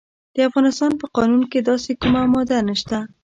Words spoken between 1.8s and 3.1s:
کومه ماده نشته.